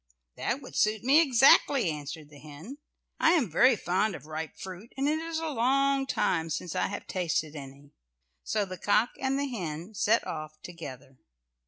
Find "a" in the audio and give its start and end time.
5.37-5.45